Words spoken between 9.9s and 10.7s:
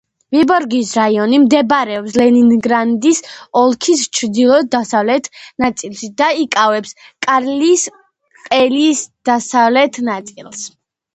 ნაწილს.